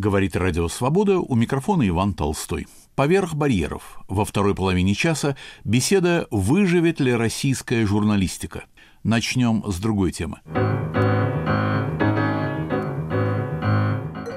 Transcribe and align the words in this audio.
Говорит 0.00 0.34
Радио 0.34 0.66
Свобода, 0.68 1.18
у 1.18 1.34
микрофона 1.34 1.86
Иван 1.86 2.14
Толстой. 2.14 2.66
Поверх 2.94 3.34
барьеров. 3.34 4.00
Во 4.08 4.24
второй 4.24 4.54
половине 4.54 4.94
часа 4.94 5.36
беседа 5.62 6.26
«Выживет 6.30 7.00
ли 7.00 7.12
российская 7.12 7.84
журналистика?». 7.84 8.64
Начнем 9.04 9.62
с 9.70 9.78
другой 9.78 10.12
темы. 10.12 10.38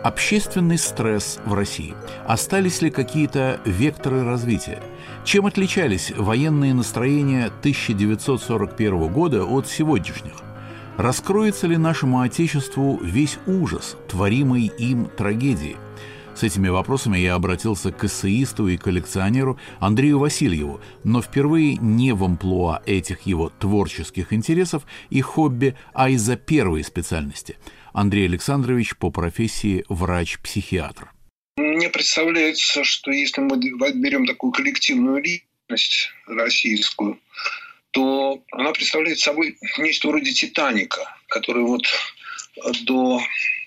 Общественный 0.04 0.78
стресс 0.78 1.39
в 1.46 1.54
России. 1.54 1.95
Остались 2.27 2.82
ли 2.82 2.89
какие-то 2.89 3.61
векторы 3.64 4.25
развития? 4.25 4.84
Чем 5.23 5.45
отличались 5.45 6.11
военные 6.11 6.73
настроения 6.73 7.45
1941 7.45 9.07
года 9.14 9.45
от 9.45 9.70
сегодняшних? 9.70 10.34
Раскроется 10.98 11.66
ли 11.66 11.78
нашему 11.78 12.21
Отечеству 12.21 13.00
весь 13.02 13.39
ужас, 13.48 13.98
творимый 14.07 14.68
им 14.78 15.07
трагедии? 15.07 15.75
С 16.36 16.43
этими 16.43 16.68
вопросами 16.68 17.18
я 17.18 17.34
обратился 17.34 17.92
к 17.92 18.04
эссеисту 18.04 18.68
и 18.68 18.78
коллекционеру 18.78 19.60
Андрею 19.79 20.19
Васильеву, 20.19 20.82
но 21.04 21.24
впервые 21.24 21.78
не 21.78 22.14
в 22.14 22.24
амплуа 22.24 22.83
этих 22.86 23.21
его 23.24 23.50
творческих 23.50 24.33
интересов 24.33 24.83
и 25.10 25.21
хобби, 25.21 25.75
а 25.93 26.11
из-за 26.11 26.36
первой 26.36 26.83
специальности. 26.83 27.57
Андрей 27.91 28.28
Александрович 28.28 28.96
по 28.96 29.10
профессии 29.10 29.86
врач-психиатр. 29.89 31.11
Мне 31.57 31.89
представляется, 31.89 32.83
что 32.83 33.11
если 33.11 33.41
мы 33.41 33.58
берем 33.58 34.28
такую 34.28 34.52
коллективную 34.52 35.23
личность 35.23 36.11
российскую, 36.28 37.19
то 37.94 38.44
она 38.52 38.72
представляет 38.72 39.20
собой 39.20 39.56
нечто 39.78 40.08
вроде 40.08 40.33
Титаника, 40.33 41.16
который 41.28 41.61
вот 41.64 41.83
до 42.86 43.22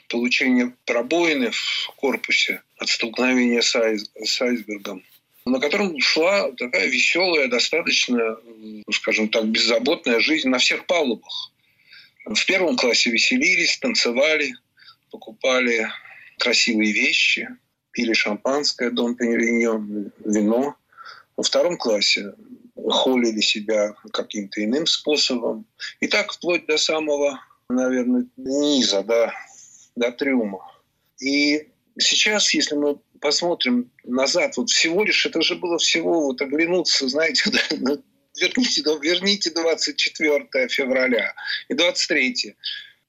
получения 0.09 0.75
пробоины 0.85 1.53
в 1.53 1.91
корпусе 1.97 2.63
от 2.79 2.89
столкновения 2.89 3.61
с, 3.61 3.75
айс, 3.77 4.11
с 4.25 4.43
айсбергом, 4.43 5.05
на 5.45 5.61
котором 5.61 5.99
шла 6.01 6.51
такая 6.53 6.89
веселая, 6.89 7.47
достаточно, 7.47 8.37
скажем 8.91 9.29
так, 9.29 9.47
беззаботная 9.47 10.19
жизнь 10.19 10.49
на 10.49 10.59
всех 10.59 10.87
палубах. 10.87 11.53
В 12.25 12.47
первом 12.47 12.77
классе 12.77 13.11
веселились, 13.11 13.79
танцевали, 13.79 14.57
покупали 15.13 15.89
красивые 16.39 16.93
вещи, 16.93 17.49
пили 17.93 18.13
шампанское, 18.13 18.91
дом 18.91 19.15
Периньон, 19.15 20.11
вино. 20.25 20.75
Во 21.37 21.45
втором 21.45 21.77
классе 21.77 22.33
холили 22.77 23.41
себя 23.41 23.95
каким-то 24.13 24.63
иным 24.65 24.87
способом. 24.87 25.67
И 26.01 26.07
так 26.07 26.33
вплоть 26.33 26.67
до 26.67 26.77
самого, 26.77 27.41
наверное, 27.69 28.27
низа, 28.37 29.03
до, 29.03 29.33
до 29.97 30.13
трюма. 30.13 30.61
И 31.21 31.69
сейчас, 31.99 32.53
если 32.55 32.75
мы 32.75 32.99
посмотрим 33.21 33.91
назад, 34.05 34.57
вот 34.57 34.71
всего 34.71 35.05
лишь, 35.05 35.25
это 35.27 35.41
же 35.43 35.57
было 35.57 35.79
всего 35.79 36.27
вот 36.27 36.41
оглянуться, 36.41 37.09
знаете, 37.09 37.51
верните, 38.41 38.83
верните 39.01 39.51
24 39.51 40.69
февраля 40.69 41.35
и 41.69 41.75
23. 41.75 42.57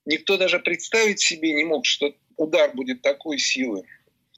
Никто 0.05 0.37
даже 0.37 0.59
представить 0.59 1.19
себе 1.19 1.53
не 1.53 1.65
мог, 1.65 1.85
что 1.85 2.15
удар 2.37 2.73
будет 2.73 3.01
такой 3.01 3.37
силы. 3.37 3.83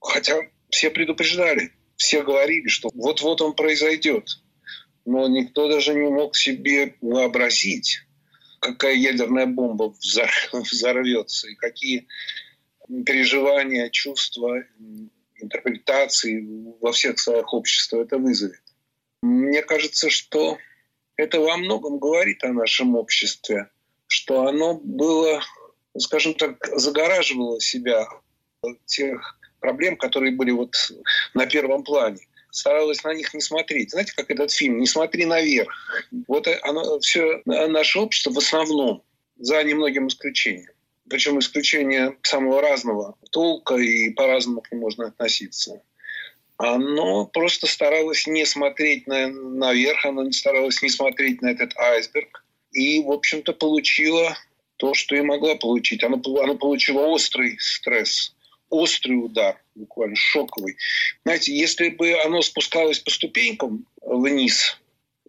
Хотя 0.02 0.40
все 0.72 0.90
предупреждали, 0.90 1.74
все 1.96 2.24
говорили, 2.24 2.68
что 2.68 2.90
вот-вот 2.94 3.42
он 3.42 3.54
произойдет 3.54 4.40
но 5.10 5.28
никто 5.28 5.68
даже 5.68 5.96
не 5.96 6.08
мог 6.08 6.36
себе 6.36 6.96
вообразить, 7.02 8.02
какая 8.60 8.94
ядерная 8.94 9.48
бомба 9.48 9.96
взорвется 10.54 11.50
и 11.50 11.56
какие 11.56 12.08
переживания, 13.06 13.90
чувства, 13.90 14.64
интерпретации 15.42 16.46
во 16.80 16.92
всех 16.92 17.20
слоях 17.20 17.54
общества 17.54 18.04
это 18.04 18.20
вызовет. 18.20 18.62
Мне 19.24 19.64
кажется, 19.64 20.12
что 20.12 20.60
это 21.16 21.40
во 21.40 21.58
многом 21.58 21.98
говорит 21.98 22.44
о 22.44 22.54
нашем 22.54 22.96
обществе, 22.96 23.68
что 24.06 24.46
оно 24.46 24.76
было, 24.76 25.42
скажем 25.98 26.36
так, 26.36 26.68
загораживало 26.78 27.60
себя 27.60 28.08
от 28.62 28.86
тех 28.86 29.40
проблем, 29.60 29.98
которые 29.98 30.36
были 30.36 30.52
вот 30.52 30.76
на 31.34 31.48
первом 31.48 31.84
плане 31.84 32.29
старалась 32.52 33.04
на 33.04 33.14
них 33.14 33.34
не 33.34 33.42
смотреть. 33.42 33.92
Знаете, 33.92 34.14
как 34.16 34.30
этот 34.30 34.52
фильм 34.52 34.80
«Не 34.80 34.88
смотри 34.88 35.26
наверх». 35.26 35.74
Вот 36.28 36.48
оно, 36.64 37.00
все 37.00 37.42
наше 37.46 38.00
общество 38.00 38.32
в 38.32 38.38
основном, 38.38 39.04
за 39.38 39.64
немногим 39.64 40.08
исключением, 40.08 40.72
причем 41.10 41.40
исключения 41.40 42.18
самого 42.24 42.62
разного 42.62 43.16
толка 43.32 43.76
и 43.76 44.10
по-разному 44.12 44.62
к 44.62 44.72
нему 44.72 44.84
можно 44.84 45.08
относиться. 45.08 45.82
Оно 46.58 47.26
просто 47.26 47.68
старалось 47.68 48.28
не 48.28 48.46
смотреть 48.46 49.08
на, 49.08 49.30
наверх, 49.30 50.06
оно 50.06 50.30
старалось 50.32 50.82
не 50.82 50.90
смотреть 50.90 51.42
на 51.42 51.52
этот 51.52 51.76
айсберг. 51.78 52.44
И, 52.72 53.02
в 53.02 53.12
общем-то, 53.12 53.54
получило 53.54 54.38
то, 54.76 54.94
что 54.94 55.16
и 55.16 55.22
могла 55.22 55.56
получить. 55.56 56.04
Оно, 56.04 56.22
оно 56.42 56.56
получило 56.56 57.08
острый 57.08 57.58
стресс– 57.60 58.36
острый 58.70 59.16
удар, 59.16 59.62
буквально 59.76 60.16
шоковый. 60.16 60.78
Знаете, 61.24 61.56
если 61.56 61.90
бы 61.90 62.14
оно 62.22 62.42
спускалось 62.42 63.00
по 63.00 63.12
ступенькам 63.12 63.86
вниз, 64.02 64.80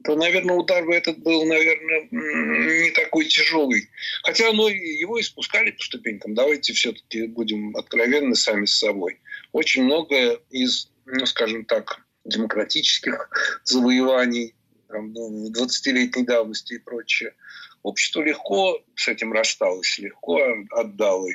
то, 0.05 0.17
наверное, 0.17 0.57
удар 0.57 0.85
бы 0.85 0.95
этот 0.95 1.19
был, 1.19 1.45
наверное, 1.45 2.09
не 2.11 2.91
такой 2.91 3.27
тяжелый. 3.27 3.89
Хотя 4.23 4.51
оно, 4.51 4.69
его 4.69 5.19
и 5.19 5.23
спускали 5.23 5.73
по 5.73 5.83
ступенькам. 5.83 6.35
Давайте 6.35 6.73
все-таки 6.73 7.27
будем 7.27 7.77
откровенны 7.77 8.35
сами 8.35 8.65
с 8.65 8.79
собой. 8.79 9.21
Очень 9.53 9.85
многое 9.85 10.39
из, 10.51 10.91
ну, 11.05 11.27
скажем 11.27 11.65
так, 11.65 12.01
демократических 12.25 13.31
завоеваний, 13.65 14.55
20-летней 14.89 16.23
ну, 16.23 16.27
давности 16.27 16.75
и 16.75 16.79
прочее, 16.79 17.35
общество 17.83 18.23
легко 18.23 18.83
с 18.95 19.09
этим 19.09 19.33
рассталось, 19.33 19.99
легко 19.99 20.41
отдало. 20.71 21.29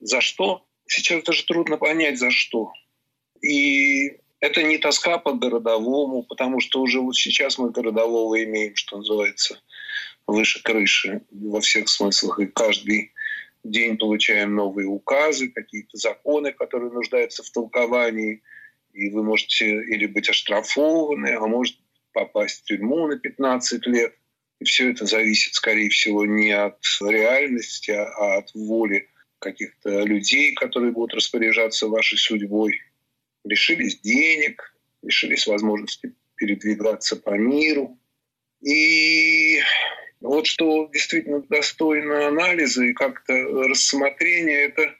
За 0.00 0.20
что? 0.20 0.66
Сейчас 0.92 1.22
даже 1.22 1.46
трудно 1.46 1.78
понять, 1.78 2.18
за 2.18 2.30
что. 2.30 2.70
И 3.40 4.18
это 4.40 4.62
не 4.62 4.76
тоска 4.76 5.16
по 5.16 5.32
городовому, 5.32 6.22
потому 6.22 6.60
что 6.60 6.82
уже 6.82 7.00
вот 7.00 7.16
сейчас 7.16 7.56
мы 7.56 7.70
городового 7.70 8.44
имеем, 8.44 8.76
что 8.76 8.98
называется, 8.98 9.58
выше 10.26 10.62
крыши 10.62 11.22
во 11.30 11.62
всех 11.62 11.88
смыслах. 11.88 12.40
И 12.40 12.46
каждый 12.46 13.12
день 13.64 13.96
получаем 13.96 14.54
новые 14.54 14.86
указы, 14.86 15.48
какие-то 15.48 15.96
законы, 15.96 16.52
которые 16.52 16.92
нуждаются 16.92 17.42
в 17.42 17.50
толковании. 17.50 18.42
И 18.92 19.08
вы 19.08 19.22
можете 19.22 19.70
или 19.70 20.04
быть 20.04 20.28
оштрафованы, 20.28 21.36
а 21.36 21.46
может 21.46 21.78
попасть 22.12 22.60
в 22.60 22.64
тюрьму 22.64 23.06
на 23.06 23.18
15 23.18 23.86
лет. 23.86 24.14
И 24.60 24.64
все 24.64 24.90
это 24.90 25.06
зависит, 25.06 25.54
скорее 25.54 25.88
всего, 25.88 26.26
не 26.26 26.50
от 26.50 26.78
реальности, 27.00 27.92
а 27.92 28.36
от 28.36 28.50
воли 28.52 29.08
каких-то 29.42 30.04
людей, 30.04 30.54
которые 30.54 30.92
будут 30.92 31.14
распоряжаться 31.14 31.88
вашей 31.88 32.16
судьбой. 32.16 32.80
Лишились 33.44 34.00
денег, 34.00 34.74
лишились 35.02 35.46
возможности 35.46 36.14
передвигаться 36.36 37.16
по 37.16 37.36
миру. 37.36 37.98
И 38.64 39.60
вот 40.20 40.46
что 40.46 40.88
действительно 40.92 41.42
достойно 41.42 42.28
анализа 42.28 42.84
и 42.84 42.92
как-то 42.92 43.34
рассмотрения, 43.34 44.66
это 44.66 44.94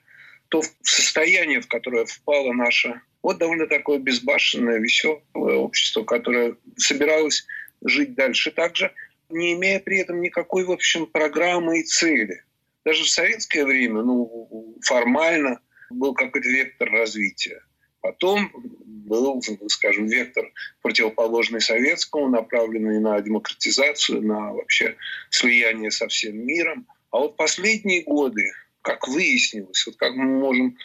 то 0.49 0.61
состояние, 0.83 1.61
в 1.61 1.67
которое 1.67 2.05
впало 2.05 2.53
наше 2.53 3.01
вот 3.23 3.37
довольно 3.37 3.67
такое 3.67 3.99
безбашенное, 3.99 4.79
веселое 4.79 5.55
общество, 5.55 6.03
которое 6.03 6.57
собиралось 6.75 7.45
жить 7.85 8.13
дальше 8.15 8.51
также, 8.51 8.91
не 9.29 9.53
имея 9.53 9.79
при 9.79 9.99
этом 9.99 10.21
никакой, 10.21 10.65
в 10.65 10.71
общем, 10.71 11.07
программы 11.07 11.79
и 11.79 11.83
цели– 11.83 12.43
даже 12.85 13.03
в 13.03 13.09
советское 13.09 13.65
время, 13.65 14.01
ну, 14.01 14.77
формально 14.81 15.59
был 15.89 16.13
какой-то 16.13 16.47
вектор 16.49 16.89
развития. 16.91 17.61
Потом 18.01 18.51
был, 18.53 19.41
скажем, 19.69 20.07
вектор 20.07 20.51
противоположный 20.81 21.61
советскому, 21.61 22.27
направленный 22.27 22.99
на 22.99 23.19
демократизацию, 23.21 24.21
на 24.21 24.53
вообще 24.53 24.97
слияние 25.29 25.91
со 25.91 26.07
всем 26.09 26.45
миром. 26.45 26.85
А 27.11 27.19
вот 27.19 27.37
последние 27.37 28.03
годы, 28.03 28.51
как 28.81 29.07
выяснилось, 29.07 29.85
вот 29.85 29.95
как 29.95 30.15
мы 30.15 30.25
можем 30.25 30.77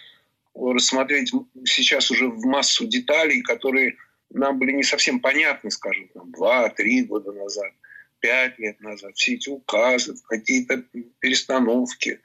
рассмотреть 0.54 1.32
сейчас 1.64 2.10
уже 2.12 2.28
в 2.28 2.44
массу 2.44 2.86
деталей, 2.86 3.42
которые 3.42 3.96
нам 4.30 4.58
были 4.58 4.72
не 4.72 4.84
совсем 4.84 5.18
понятны, 5.20 5.70
скажем, 5.70 6.08
два-три 6.14 7.02
года 7.02 7.32
назад– 7.32 7.72
пять 8.20 8.58
лет 8.58 8.80
назад, 8.80 9.16
все 9.16 9.34
эти 9.34 9.48
указы, 9.48 10.14
какие-то 10.28 10.84
перестановки, 11.20 12.20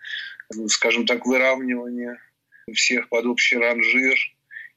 скажем 0.67 1.05
так, 1.05 1.25
выравнивание 1.25 2.17
всех 2.73 3.09
под 3.09 3.25
общий 3.25 3.57
ранжир. 3.57 4.17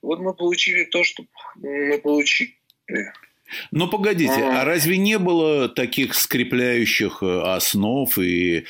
вот 0.02 0.20
мы 0.20 0.34
получили 0.34 0.84
то, 0.84 1.04
что 1.04 1.24
мы 1.56 1.98
получили. 1.98 2.54
Но 3.70 3.88
погодите, 3.88 4.42
а 4.42 4.64
разве 4.64 4.98
не 4.98 5.18
было 5.18 5.68
таких 5.68 6.14
скрепляющих 6.14 7.22
э, 7.22 7.40
основ 7.42 8.18
и 8.18 8.64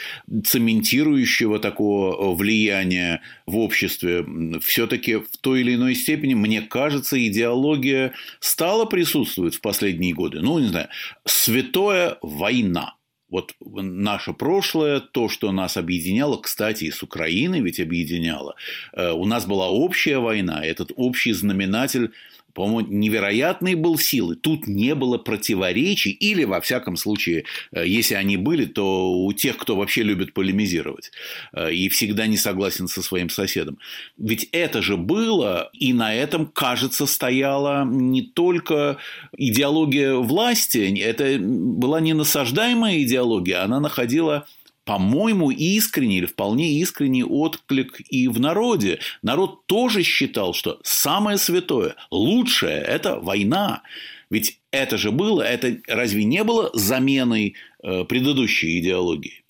цементирующего 0.45 1.59
такого 1.59 2.35
влияния 2.35 3.23
в 3.47 3.57
обществе? 3.59 4.25
Все-таки 4.61 5.17
в 5.17 5.37
той 5.41 5.61
или 5.61 5.75
иной 5.75 5.95
степени, 5.95 6.35
мне 6.35 6.63
кажется, 6.63 7.25
идеология 7.27 8.13
стала 8.41 8.85
присутствовать 8.85 9.57
в 9.57 9.61
последние 9.61 10.15
годы. 10.15 10.41
Ну, 10.41 10.59
не 10.59 10.69
знаю, 10.69 10.89
святое 11.25 12.19
война. 12.23 12.95
Вот 13.29 13.55
наше 13.61 14.33
прошлое, 14.33 15.01
то, 15.01 15.29
что 15.29 15.51
нас 15.51 15.77
объединяло, 15.77 16.37
кстати, 16.37 16.85
и 16.85 16.91
с 16.93 17.03
Украиной 17.03 17.61
ведь 17.61 17.81
объединяло. 17.81 18.55
Э, 18.93 19.11
у 19.11 19.25
нас 19.25 19.47
была 19.47 19.69
общая 19.69 20.19
война, 20.19 20.65
этот 20.65 20.93
общий 20.95 21.33
знаменатель 21.33 22.13
по-моему, 22.57 22.89
невероятной 22.91 23.75
был 23.75 23.99
силы. 23.99 24.35
Тут 24.35 24.67
не 24.67 24.95
было 24.95 25.19
противоречий, 25.19 26.11
или, 26.11 26.45
во 26.45 26.63
всяком 26.63 26.97
случае, 26.97 27.45
э, 27.71 27.87
если 27.87 28.15
они 28.15 28.39
были, 28.39 28.65
то 28.65 29.13
у 29.13 29.31
тех, 29.35 29.59
кто 29.59 29.77
вообще 29.77 30.03
любит 30.03 30.33
полемизировать 30.33 31.13
э, 31.53 31.75
и 31.75 31.91
всегда 31.91 32.27
не 32.27 32.39
согласен 32.39 32.89
со 32.89 33.03
своим 33.03 33.29
соседом. 33.29 33.79
Ведь 34.17 34.49
это 34.53 34.81
же 34.81 34.97
было, 34.97 35.69
и 35.75 35.93
на 35.93 36.15
этом, 36.15 36.47
кажется, 36.47 37.05
стояла 37.05 37.85
не 37.85 38.23
только 38.23 38.97
идеология 39.37 40.15
власти, 40.15 40.99
это 40.99 41.37
была 41.39 42.01
не 42.01 42.15
насаждаемая 42.15 43.03
идеология, 43.03 43.63
она 43.63 43.81
находила 43.81 44.47
по-моему, 44.87 45.51
искренний 45.51 46.19
или 46.19 46.27
вполне 46.27 46.79
искренний 46.81 47.25
отклик 47.25 48.01
и 48.09 48.29
в 48.29 48.39
народе. 48.39 49.01
Народ 49.21 49.67
тоже 49.67 50.05
считал, 50.05 50.55
что 50.55 50.81
самое 50.85 51.39
святое, 51.39 51.97
лучшее– 52.13 52.83
это 52.87 53.17
война. 53.17 53.83
Ведь 54.31 54.61
это 54.71 54.97
же 54.97 55.11
было, 55.11 55.43
это 55.43 55.79
разве 55.89 56.23
не 56.23 56.45
было 56.45 56.71
заменой 56.73 57.57
э, 57.83 58.05
предыдущей 58.05 58.79
идеологии? 58.79 59.43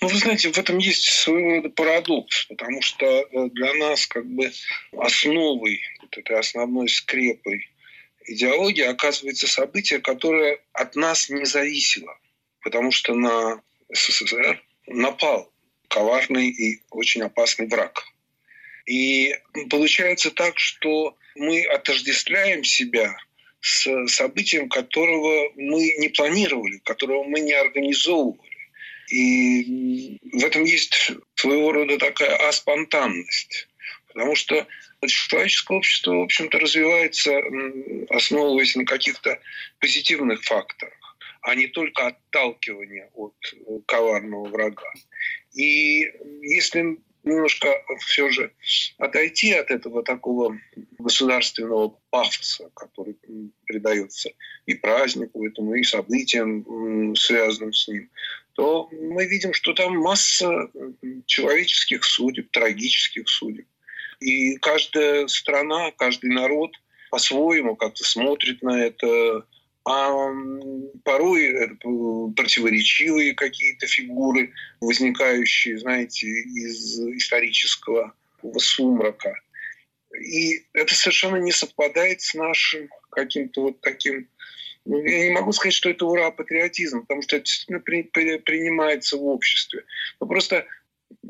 Ну, 0.00 0.08
вы 0.08 0.16
знаете, 0.16 0.50
в 0.50 0.58
этом 0.58 0.78
есть 0.78 1.04
своего 1.04 1.56
рода 1.56 1.68
парадокс, 1.68 2.46
потому 2.46 2.80
что 2.80 3.04
э, 3.04 3.50
для 3.50 3.74
нас 3.74 4.06
как 4.06 4.26
бы 4.26 4.50
основой, 4.96 5.82
вот 6.00 6.16
этой 6.16 6.38
основной 6.38 6.88
скрепой 6.88 7.68
идеологии 8.24 8.84
оказывается 8.84 9.48
событие, 9.48 9.98
которое 9.98 10.60
от 10.72 10.96
нас 10.96 11.28
не 11.28 11.44
зависело. 11.44 12.18
Потому 12.62 12.90
что 12.90 13.14
на 13.14 13.60
СССР 13.92 14.62
напал 14.88 15.52
коварный 15.88 16.48
и 16.48 16.82
очень 16.90 17.22
опасный 17.22 17.66
враг. 17.66 18.04
И 18.86 19.34
получается 19.70 20.30
так, 20.30 20.58
что 20.58 21.16
мы 21.34 21.64
отождествляем 21.64 22.64
себя 22.64 23.16
с 23.60 24.06
событием, 24.08 24.68
которого 24.68 25.52
мы 25.56 25.94
не 25.98 26.08
планировали, 26.08 26.78
которого 26.84 27.24
мы 27.24 27.40
не 27.40 27.52
организовывали. 27.52 28.48
И 29.10 30.18
в 30.32 30.44
этом 30.44 30.64
есть 30.64 31.12
своего 31.34 31.72
рода 31.72 31.98
такая 31.98 32.36
аспонтанность. 32.48 33.68
Потому 34.08 34.34
что 34.34 34.66
человеческое 35.06 35.78
общество, 35.78 36.14
в 36.14 36.22
общем-то, 36.22 36.58
развивается, 36.58 37.32
основываясь 38.10 38.74
на 38.74 38.84
каких-то 38.84 39.40
позитивных 39.80 40.42
факторах 40.44 40.97
а 41.42 41.54
не 41.54 41.66
только 41.66 42.08
отталкивание 42.08 43.10
от 43.14 43.34
э, 43.52 43.80
коварного 43.86 44.48
врага. 44.48 44.92
И 45.54 46.10
если 46.42 46.98
немножко 47.24 47.68
все 48.00 48.30
же 48.30 48.52
отойти 48.98 49.52
от 49.52 49.70
этого 49.70 50.02
такого 50.02 50.58
государственного 50.98 51.98
пафоса, 52.10 52.70
который 52.74 53.16
придается 53.66 54.30
и 54.66 54.74
празднику 54.74 55.46
этому, 55.46 55.74
и 55.74 55.82
событиям, 55.82 57.14
связанным 57.16 57.72
с 57.72 57.88
ним, 57.88 58.10
то 58.54 58.88
мы 58.92 59.26
видим, 59.26 59.52
что 59.52 59.72
там 59.72 59.98
масса 59.98 60.70
человеческих 61.26 62.04
судеб, 62.04 62.50
трагических 62.50 63.28
судеб. 63.28 63.66
И 64.20 64.56
каждая 64.56 65.28
страна, 65.28 65.92
каждый 65.92 66.30
народ 66.30 66.72
по-своему 67.10 67.76
как-то 67.76 68.04
смотрит 68.04 68.62
на 68.62 68.84
это, 68.84 69.46
а 69.84 70.32
порой 71.04 71.46
э, 71.46 71.68
противоречивые 72.36 73.34
какие-то 73.34 73.86
фигуры, 73.86 74.52
возникающие, 74.80 75.78
знаете, 75.78 76.26
из 76.26 76.98
исторического 77.00 78.14
сумрака. 78.58 79.34
И 80.20 80.64
это 80.72 80.94
совершенно 80.94 81.36
не 81.36 81.52
совпадает 81.52 82.20
с 82.20 82.34
нашим 82.34 82.88
каким-то 83.10 83.62
вот 83.62 83.80
таким... 83.80 84.28
Ну, 84.84 85.02
я 85.04 85.24
не 85.24 85.30
могу 85.30 85.52
сказать, 85.52 85.74
что 85.74 85.90
это 85.90 86.06
ура 86.06 86.30
патриотизм, 86.30 87.02
потому 87.02 87.22
что 87.22 87.36
это 87.36 87.44
действительно 87.44 87.80
при, 87.80 88.02
при, 88.02 88.38
принимается 88.38 89.16
в 89.16 89.24
обществе. 89.24 89.84
Но 90.18 90.26
просто 90.26 90.66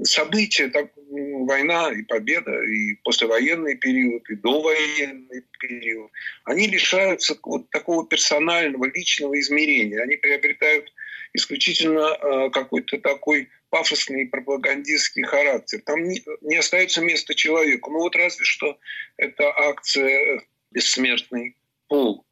события, 0.03 0.69
так, 0.69 0.91
война 1.11 1.93
и 1.93 2.03
победа, 2.03 2.63
и 2.63 2.95
послевоенный 3.05 3.77
период, 3.77 4.29
и 4.31 4.37
довоенный 4.37 5.45
период, 5.59 6.11
они 6.45 6.67
лишаются 6.67 7.37
вот 7.43 7.71
такого 7.71 8.07
персонального, 8.07 8.87
личного 8.87 9.39
измерения. 9.41 10.03
Они 10.03 10.17
приобретают 10.17 10.93
исключительно 11.33 12.17
э, 12.21 12.51
какой-то 12.51 12.99
такой 12.99 13.49
пафосный 13.71 14.27
пропагандистский 14.27 15.25
характер. 15.25 15.83
Там 15.85 16.05
не, 16.05 16.23
не 16.43 16.57
остается 16.57 17.01
места 17.03 17.35
человеку. 17.35 17.91
Ну 17.91 17.99
вот 17.99 18.17
разве 18.17 18.45
что 18.45 18.79
это 19.17 19.45
акция 19.49 20.43
«Бессмертный 20.71 21.57
полк», 21.89 22.25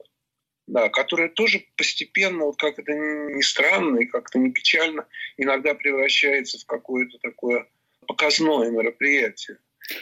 да, 0.67 0.89
которая 0.89 1.29
тоже 1.29 1.65
постепенно, 1.77 2.45
вот 2.45 2.59
как 2.59 2.79
это 2.79 2.93
ни 2.93 3.43
странно 3.43 3.99
и 3.99 4.07
как-то 4.07 4.39
не 4.39 4.51
печально, 4.51 5.07
иногда 5.37 5.75
превращается 5.75 6.59
в 6.59 6.67
какое-то 6.67 7.19
такое 7.19 7.69
показное 8.07 8.71
мероприятие 8.71 9.59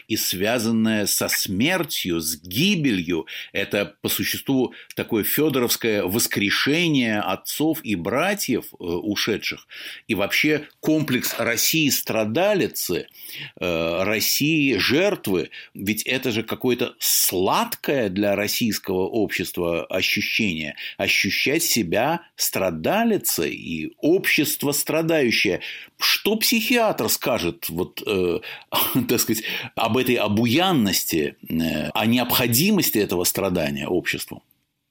и 0.08 0.16
связанное 0.16 1.06
со 1.06 1.28
смертью, 1.28 2.20
с 2.20 2.40
гибелью. 2.40 3.26
Это 3.52 3.94
по 4.00 4.08
существу 4.08 4.74
такое 4.94 5.24
федоровское 5.24 6.04
воскрешение 6.04 7.20
отцов 7.20 7.80
и 7.82 7.94
братьев 7.94 8.66
э, 8.72 8.76
ушедших. 8.84 9.66
И 10.08 10.14
вообще 10.14 10.68
комплекс 10.80 11.34
России 11.38 11.88
страдалицы, 11.88 13.06
э, 13.60 14.02
России 14.04 14.76
жертвы. 14.76 15.50
Ведь 15.74 16.02
это 16.02 16.30
же 16.30 16.42
какое-то 16.42 16.94
сладкое 16.98 18.08
для 18.08 18.36
российского 18.36 19.06
общества 19.06 19.84
ощущение. 19.86 20.76
Ощущать 20.96 21.62
себя 21.62 22.22
страдалицей 22.36 23.54
и 23.54 23.94
общество 23.98 24.72
страдающее. 24.72 25.60
Что 26.04 26.36
психиатр 26.36 27.08
скажет, 27.08 27.70
вот, 27.70 28.02
э, 28.06 28.40
так 29.08 29.20
сказать, 29.20 29.42
об 29.74 29.96
этой 29.96 30.16
обуянности, 30.16 31.36
э, 31.48 31.88
о 31.94 32.04
необходимости 32.04 32.98
этого 32.98 33.24
страдания 33.24 33.88
обществу? 33.88 34.42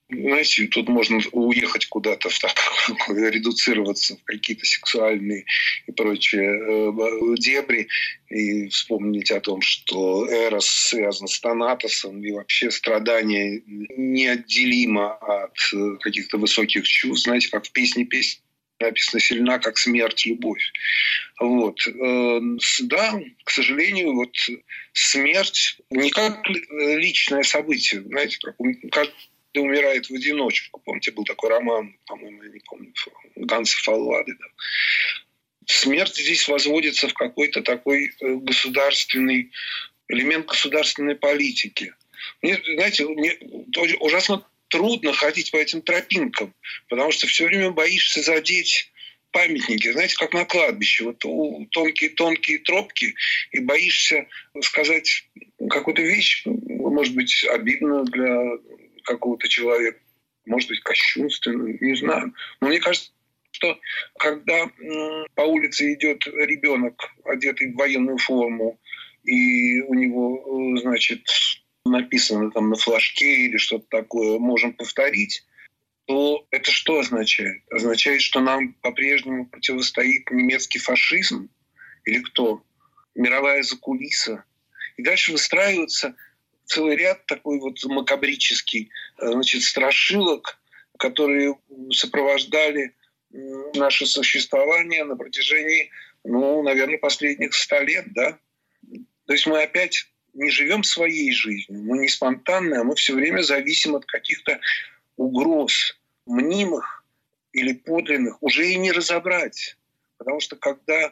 Знаете, 0.10 0.68
тут 0.68 0.90
можно 0.90 1.22
уехать 1.32 1.86
куда-то 1.86 2.30
редуцироваться 3.10 4.18
в 4.18 4.24
какие-то 4.24 4.66
сексуальные 4.66 5.46
и 5.88 5.92
прочие 5.92 6.52
э, 6.52 7.36
дебри 7.38 7.88
и 8.30 8.68
вспомнить 8.70 9.32
о 9.32 9.40
том, 9.40 9.62
что 9.62 10.28
Эрос 10.30 10.68
связан 10.68 11.28
с 11.28 11.40
Танатосом 11.40 12.24
и 12.24 12.32
вообще 12.32 12.70
страдание 12.72 13.64
неотделимо 13.98 15.14
от 15.14 15.58
э, 15.74 15.98
каких-то 16.02 16.38
высоких 16.38 16.88
чувств. 16.88 17.26
Знаете, 17.26 17.50
как 17.50 17.66
в 17.66 17.72
песне 17.72 18.06
песни 18.06 18.43
написано 18.84 19.20
«сильна, 19.20 19.60
как 19.60 19.78
смерть, 19.78 20.25
любовь». 20.25 20.72
Вот. 21.40 21.86
Э, 21.88 22.40
да, 22.82 23.20
к 23.44 23.50
сожалению, 23.50 24.13
вот 24.13 24.36
смерть 24.94 25.78
не 25.90 26.10
как 26.12 26.48
личное 26.48 27.44
событие, 27.44 28.02
знаете, 28.02 28.38
как, 28.42 28.56
каждый 28.92 29.13
умирает 29.56 30.10
в 30.10 30.13
одиночку. 30.13 30.82
Помните, 30.84 31.12
был 31.12 31.25
такой 31.25 31.50
роман, 31.50 31.96
по-моему, 32.06 32.44
я 32.44 32.50
не 32.50 32.60
помню, 32.60 32.94
Ганса 33.36 33.78
Фаллады. 33.82 34.34
Да. 34.40 34.46
Смерть 35.66 36.16
здесь 36.16 36.48
возводится 36.48 37.08
в 37.08 37.13
какой-то 37.13 37.62
такой 37.62 38.12
э, 38.20 38.36
государственный 38.36 39.52
элемент 40.10 40.48
государственной 40.48 41.16
политики. 41.16 41.94
Мне, 42.42 42.60
знаете, 42.75 43.06
мне 43.06 43.38
ужасно 44.00 44.46
трудно 44.74 45.13
ходить 45.13 45.51
по 45.51 45.58
этим 45.58 45.84
тропинкам, 45.84 46.51
потому 46.89 47.12
что 47.12 47.27
все 47.27 47.46
время 47.46 47.70
боишься 47.70 48.24
задеть 48.24 48.92
памятники, 49.30 49.92
знаете, 49.92 50.15
как 50.18 50.34
на 50.34 50.46
кладбище, 50.46 51.03
вот 51.03 51.20
тонкие-тонкие 51.20 52.58
тропки, 52.58 53.13
и 53.51 53.60
боишься 53.60 54.25
сказать 54.62 55.30
какую-то 55.70 56.01
вещь, 56.01 56.44
может 56.46 57.13
быть, 57.13 57.46
обидную 57.51 58.06
для 58.06 58.36
какого-то 59.03 59.48
человека, 59.48 60.00
может 60.48 60.70
быть, 60.70 60.80
кощунственную, 60.80 61.77
не 61.80 61.96
знаю. 61.96 62.34
Но 62.60 62.70
мне 62.70 62.80
кажется, 62.80 63.12
что 63.51 63.80
когда 64.18 64.72
по 65.36 65.42
улице 65.42 65.94
идет 65.94 66.25
ребенок, 66.25 67.12
одетый 67.25 67.72
в 67.72 67.75
военную 67.75 68.18
форму, 68.18 68.80
и 69.24 69.82
у 69.82 69.94
него, 69.94 70.77
значит, 70.80 71.27
написано 71.86 72.52
там 72.52 72.70
на 72.70 72.75
флажке 72.75 73.46
или 73.46 73.58
что-то 73.58 73.86
такое, 73.90 74.40
можем 74.40 74.74
повторить, 74.74 75.46
то 76.06 76.46
это 76.52 76.72
что 76.72 77.00
означает? 77.00 77.63
Означает, 77.72 78.22
что 78.22 78.42
нам 78.42 78.74
по-прежнему 78.82 79.46
противостоит 79.46 80.30
немецкий 80.32 80.80
фашизм 80.80 81.50
или 82.06 82.20
кто? 82.20 82.63
Мировая 83.16 83.63
закулиса. 83.63 84.44
И 84.98 85.04
дальше 85.04 85.32
выстраивается 85.32 86.16
целый 86.66 86.96
ряд 86.96 87.25
такой 87.25 87.60
вот 87.60 87.84
макабрический 87.86 88.90
э, 89.20 89.32
значит, 89.32 89.63
страшилок, 89.63 90.60
которые 90.98 91.58
сопровождали 91.92 92.94
наше 93.75 94.06
существование 94.06 95.04
на 95.04 95.16
протяжении, 95.16 95.90
ну, 96.24 96.62
наверное, 96.62 97.00
последних 97.00 97.54
ста 97.54 97.82
лет, 97.82 98.06
да. 98.13 98.38
То 99.25 99.34
есть 99.34 99.48
мы 99.48 99.63
опять 99.63 100.08
не 100.34 100.50
живем 100.50 100.84
своей 100.84 101.32
жизнью, 101.32 101.84
мы 101.84 102.00
не 102.00 102.08
спонтанные, 102.08 102.82
а 102.82 102.84
мы 102.84 102.96
все 102.96 103.13
время 103.13 103.42
зависим 103.42 103.96
от 103.96 104.06
каких-то 104.06 104.60
угроз, 105.16 105.98
мнимых 106.25 107.06
или 107.52 107.74
подлинных, 107.74 108.42
уже 108.42 108.68
и 108.68 108.78
не 108.78 108.92
разобрать. 108.92 109.78
Потому 110.18 110.40
что 110.40 110.56
когда 110.56 111.02
э, 111.04 111.12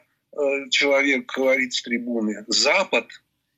человек 0.70 1.32
говорит 1.32 1.74
с 1.74 1.82
трибуны 1.82 2.44
«Запад» 2.48 3.08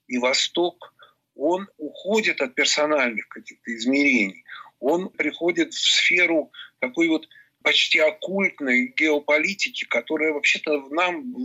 и 0.08 0.18
«Восток», 0.18 0.94
он 1.36 1.68
уходит 1.78 2.42
от 2.42 2.54
персональных 2.54 3.28
каких-то 3.28 3.76
измерений. 3.76 4.44
Он 4.80 5.10
приходит 5.10 5.74
в 5.74 5.80
сферу 5.80 6.52
такой 6.80 7.08
вот 7.08 7.28
почти 7.64 8.00
оккультной 8.00 8.94
геополитики, 8.96 9.86
которая 9.86 10.34
вообще-то 10.34 10.90
нам, 10.90 11.36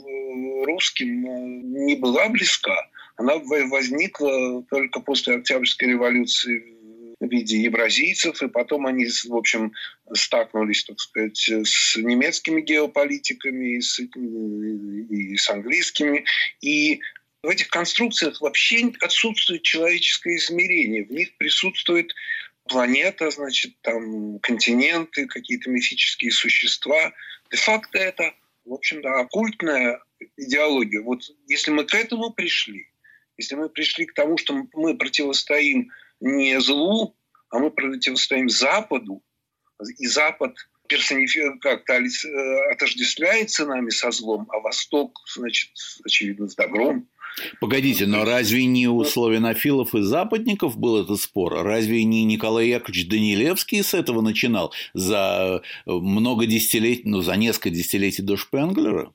русским, 0.64 1.26
э, 1.26 1.38
не 1.86 1.96
была 1.96 2.28
близка. 2.28 2.87
Она 3.18 3.36
возникла 3.38 4.62
только 4.70 5.00
после 5.00 5.34
Октябрьской 5.34 5.88
революции 5.88 6.76
в 7.18 7.28
виде 7.28 7.60
евразийцев, 7.60 8.40
и 8.44 8.48
потом 8.48 8.86
они, 8.86 9.06
в 9.06 9.34
общем, 9.34 9.72
стакнулись, 10.14 10.84
так 10.84 11.00
сказать, 11.00 11.36
с 11.36 11.96
немецкими 11.96 12.60
геополитиками, 12.60 13.76
и 13.76 13.80
с, 13.80 13.98
и 13.98 15.36
с 15.36 15.50
английскими. 15.50 16.24
И 16.60 17.00
в 17.42 17.48
этих 17.48 17.70
конструкциях 17.70 18.40
вообще 18.40 18.92
отсутствует 19.00 19.62
человеческое 19.62 20.36
измерение. 20.36 21.04
В 21.04 21.10
них 21.10 21.36
присутствует 21.38 22.14
планета, 22.68 23.30
значит, 23.30 23.74
там 23.80 24.38
континенты, 24.38 25.26
какие-то 25.26 25.70
мифические 25.70 26.30
существа. 26.30 27.12
Де-факто 27.50 27.98
это, 27.98 28.32
в 28.64 28.74
общем-то, 28.74 29.08
оккультная 29.18 30.00
идеология. 30.36 31.02
Вот 31.02 31.22
если 31.48 31.72
мы 31.72 31.84
к 31.84 31.94
этому 31.94 32.32
пришли, 32.32 32.86
если 33.38 33.54
мы 33.54 33.68
пришли 33.68 34.04
к 34.04 34.14
тому, 34.14 34.36
что 34.36 34.66
мы 34.74 34.96
противостоим 34.96 35.90
не 36.20 36.60
злу, 36.60 37.16
а 37.50 37.60
мы 37.60 37.70
противостоим 37.70 38.48
Западу, 38.48 39.22
и 39.98 40.06
Запад 40.06 40.56
как-то 41.60 41.92
э, 41.92 42.72
отождествляется 42.72 43.66
нами 43.66 43.90
со 43.90 44.10
злом, 44.10 44.48
а 44.50 44.58
Восток, 44.58 45.20
значит, 45.34 45.70
очевидно, 46.04 46.48
с 46.48 46.54
добром. 46.54 47.06
Погодите, 47.60 48.06
но 48.06 48.24
разве 48.24 48.64
не 48.64 48.88
у 48.88 49.04
славянофилов 49.04 49.94
и 49.94 50.00
западников 50.00 50.78
был 50.78 51.02
этот 51.02 51.20
спор? 51.20 51.62
Разве 51.62 52.02
не 52.04 52.24
Николай 52.24 52.68
Яковлевич 52.68 53.08
Данилевский 53.08 53.82
с 53.82 53.94
этого 53.94 54.22
начинал 54.22 54.72
за 54.94 55.62
много 55.84 56.46
десятилетий, 56.46 57.02
ну, 57.04 57.20
за 57.20 57.36
несколько 57.36 57.70
десятилетий 57.70 58.22
до 58.22 58.36
Шпенглера? 58.36 59.12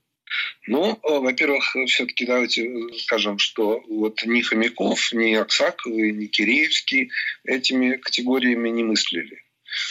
Ну, 0.68 0.94
э, 0.94 0.98
во-первых, 1.04 1.76
все-таки 1.88 2.26
давайте 2.26 2.70
скажем, 3.00 3.38
что 3.38 3.84
вот 3.88 4.24
ни 4.26 4.42
Хомяков, 4.42 5.12
ни 5.14 5.34
Аксаковы, 5.34 6.12
ни 6.12 6.26
Киреевский 6.28 7.12
этими 7.44 7.96
категориями 7.96 8.70
не 8.70 8.84
мыслили. 8.84 9.44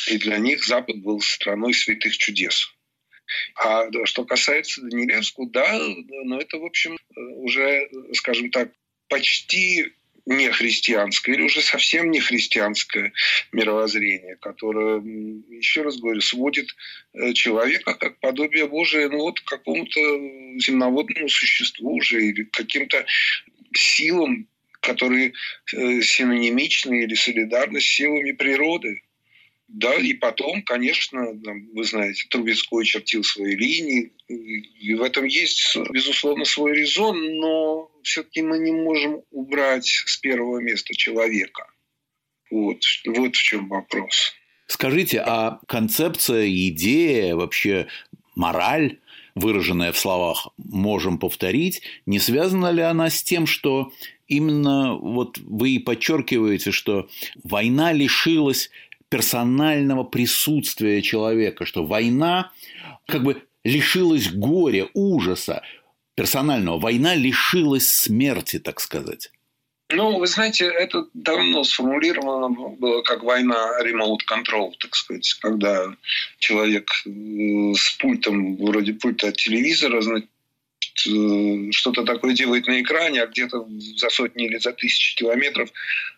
И 0.08 0.18
для 0.18 0.38
них 0.38 0.64
Запад 0.64 0.96
был 0.98 1.20
страной 1.20 1.74
святых 1.74 2.16
чудес. 2.16 2.72
А 3.56 3.86
что 4.04 4.24
касается 4.24 4.82
Данилевского, 4.82 5.48
да, 5.48 5.78
но 6.24 6.38
это, 6.38 6.58
в 6.58 6.64
общем, 6.64 6.98
уже, 7.16 7.88
скажем 8.12 8.50
так, 8.50 8.70
почти 9.08 9.92
не 10.26 10.50
христианское 10.50 11.32
или 11.32 11.42
уже 11.42 11.60
совсем 11.60 12.10
не 12.10 12.20
христианское 12.20 13.12
мировоззрение, 13.50 14.36
которое, 14.36 15.00
еще 15.50 15.82
раз 15.82 15.98
говорю, 15.98 16.20
сводит 16.20 16.68
э, 17.14 17.32
человека 17.32 17.94
как 17.94 18.20
подобие 18.20 18.68
Божие 18.68 19.08
ну, 19.08 19.18
вот 19.18 19.40
к 19.40 19.44
какому-то 19.44 20.00
земноводному 20.60 21.28
существу 21.28 21.96
уже 21.96 22.24
или 22.24 22.44
каким-то 22.44 23.04
силам, 23.74 24.48
которые 24.80 25.32
э, 25.72 26.02
синонимичны 26.02 27.02
или 27.04 27.14
солидарны 27.14 27.80
с 27.80 27.84
силами 27.84 28.32
природы. 28.32 29.02
Да, 29.68 29.94
и 29.94 30.12
потом, 30.12 30.62
конечно, 30.62 31.32
вы 31.72 31.84
знаете, 31.84 32.26
Трубецкой 32.28 32.84
чертил 32.84 33.24
свои 33.24 33.56
линии, 33.56 34.12
и 34.28 34.94
в 34.94 35.02
этом 35.02 35.24
есть, 35.24 35.76
безусловно, 35.90 36.44
свой 36.44 36.76
резон, 36.76 37.38
но 37.38 37.90
все-таки 38.02 38.42
мы 38.42 38.58
не 38.58 38.72
можем 38.72 39.22
убрать 39.30 39.86
с 39.86 40.16
первого 40.18 40.60
места 40.60 40.94
человека. 40.94 41.66
Вот, 42.50 42.82
вот 43.06 43.34
в 43.34 43.42
чем 43.42 43.68
вопрос. 43.68 44.34
Скажите, 44.66 45.20
а 45.20 45.58
концепция, 45.66 46.48
идея, 46.48 47.34
вообще 47.34 47.86
мораль, 48.34 48.98
выраженная 49.34 49.92
в 49.92 49.98
словах 49.98 50.48
«можем 50.58 51.18
повторить», 51.18 51.82
не 52.04 52.18
связана 52.18 52.70
ли 52.70 52.82
она 52.82 53.08
с 53.08 53.22
тем, 53.22 53.46
что 53.46 53.92
именно 54.28 54.94
вот 54.94 55.38
вы 55.38 55.70
и 55.70 55.78
подчеркиваете, 55.78 56.70
что 56.70 57.08
война 57.42 57.92
лишилась 57.92 58.70
персонального 59.12 60.04
присутствия 60.04 61.02
человека, 61.02 61.66
что 61.66 61.84
война 61.84 62.50
как 63.06 63.22
бы 63.22 63.42
лишилась 63.62 64.32
горя, 64.32 64.88
ужаса 64.94 65.62
персонального. 66.14 66.78
Война 66.78 67.14
лишилась 67.14 67.92
смерти, 67.92 68.58
так 68.58 68.80
сказать. 68.80 69.30
Ну, 69.90 70.18
вы 70.18 70.26
знаете, 70.26 70.64
это 70.64 71.04
давно 71.12 71.62
сформулировано 71.62 72.48
было 72.78 73.02
как 73.02 73.22
война 73.22 73.78
remote 73.84 74.20
control, 74.26 74.72
так 74.80 74.94
сказать, 74.94 75.30
когда 75.42 75.94
человек 76.38 76.88
э, 77.04 77.74
с 77.74 77.98
пультом, 77.98 78.56
вроде 78.56 78.94
пульта 78.94 79.28
от 79.28 79.36
телевизора, 79.36 80.00
Э, 81.06 81.70
что-то 81.72 82.04
такое 82.04 82.34
делает 82.34 82.66
на 82.66 82.80
экране, 82.80 83.22
а 83.22 83.26
где-то 83.26 83.66
за 83.96 84.10
сотни 84.10 84.46
или 84.46 84.58
за 84.58 84.72
тысячи 84.72 85.16
километров 85.16 85.70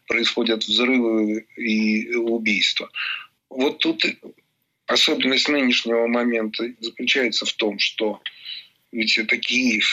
происходят 0.07 0.65
взрывы 0.65 1.47
и 1.57 2.15
убийства. 2.17 2.91
Вот 3.49 3.79
тут 3.79 4.05
особенность 4.87 5.49
нынешнего 5.49 6.07
момента 6.07 6.69
заключается 6.81 7.47
в 7.47 7.53
том, 7.53 7.79
что 7.79 8.21
ведь 8.93 9.17
это 9.17 9.37
Киев, 9.37 9.89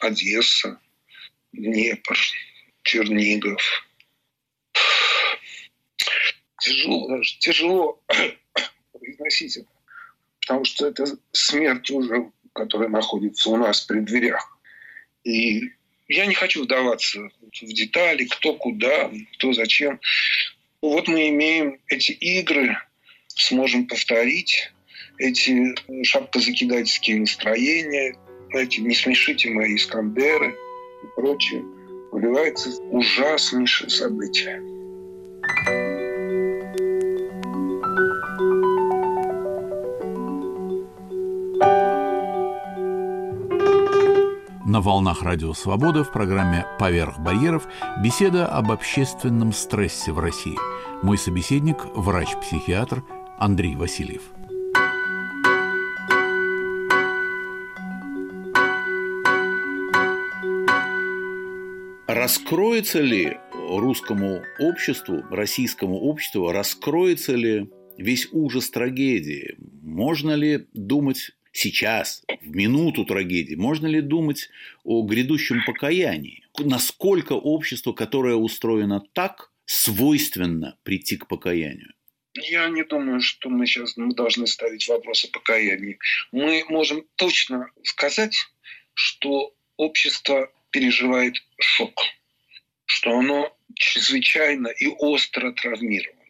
Одесса, 0.00 0.80
Днепр, 1.52 2.18
Чернигов. 2.82 3.62
Тяжело, 6.60 7.22
тяжело 7.38 8.02
произносить 8.92 9.56
это, 9.56 9.68
потому 10.40 10.64
что 10.64 10.86
это 10.86 11.06
смерть 11.32 11.90
уже 11.90 12.30
которая 12.52 12.88
находится 12.88 13.50
у 13.50 13.56
нас 13.56 13.80
при 13.80 14.00
дверях. 14.00 14.58
И 15.24 15.72
я 16.08 16.26
не 16.26 16.34
хочу 16.34 16.64
вдаваться 16.64 17.30
в 17.60 17.72
детали, 17.72 18.24
кто 18.24 18.54
куда, 18.54 19.10
кто 19.34 19.52
зачем. 19.52 20.00
Вот 20.82 21.08
мы 21.08 21.28
имеем 21.28 21.78
эти 21.88 22.12
игры, 22.12 22.76
сможем 23.28 23.86
повторить 23.86 24.72
эти 25.18 25.74
шапкозакидательские 26.04 27.20
настроения, 27.20 28.16
эти 28.52 28.80
«не 28.80 28.94
смешите 28.94 29.50
мои 29.50 29.76
Искандеры» 29.76 30.56
и 31.02 31.06
прочее. 31.14 31.62
Выливается 32.10 32.70
ужаснейшее 32.90 33.90
событие. 33.90 34.60
На 44.70 44.80
волнах 44.80 45.22
Радио 45.24 45.52
Свобода 45.52 46.04
в 46.04 46.12
программе 46.12 46.64
«Поверх 46.78 47.18
барьеров» 47.18 47.66
беседа 48.04 48.46
об 48.46 48.70
общественном 48.70 49.52
стрессе 49.52 50.12
в 50.12 50.20
России. 50.20 50.56
Мой 51.02 51.18
собеседник– 51.18 51.78
врач-психиатр 51.96 53.02
Андрей 53.36 53.74
Васильев. 53.74 54.22
Раскроется 62.06 63.00
ли 63.00 63.38
русскому 63.52 64.40
обществу, 64.60 65.24
российскому 65.32 65.96
обществу, 65.96 66.52
раскроется 66.52 67.34
ли 67.34 67.68
весь 67.98 68.28
ужас 68.30 68.70
трагедии? 68.70 69.56
Можно 69.82 70.34
ли 70.34 70.68
думать 70.74 71.32
сейчас, 71.50 72.22
в 72.40 72.54
минуту 72.54 73.04
трагедии, 73.04 73.54
можно 73.54 73.86
ли 73.86 74.00
думать 74.00 74.48
о 74.84 75.02
грядущем 75.02 75.62
покаянии? 75.64 76.44
Насколько 76.58 77.34
общество, 77.34 77.92
которое 77.92 78.34
устроено 78.34 79.02
так, 79.12 79.52
свойственно 79.64 80.76
прийти 80.82 81.16
к 81.16 81.28
покаянию? 81.28 81.92
Я 82.34 82.68
не 82.68 82.84
думаю, 82.84 83.20
что 83.20 83.50
мы 83.50 83.66
сейчас 83.66 83.96
мы 83.96 84.14
должны 84.14 84.46
ставить 84.46 84.86
вопрос 84.88 85.24
о 85.24 85.30
покаянии. 85.30 85.98
Мы 86.32 86.64
можем 86.68 87.04
точно 87.16 87.70
сказать, 87.82 88.36
что 88.94 89.52
общество 89.76 90.52
переживает 90.70 91.36
шок, 91.58 91.94
что 92.84 93.18
оно 93.18 93.56
чрезвычайно 93.74 94.68
и 94.68 94.86
остро 94.86 95.52
травмировано. 95.52 96.20